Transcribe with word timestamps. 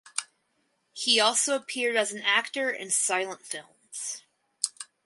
He 0.93 1.19
also 1.19 1.55
appeared 1.55 1.95
as 1.95 2.11
an 2.11 2.23
actor 2.23 2.71
in 2.71 2.89
silent 2.89 3.45
films. 3.45 4.23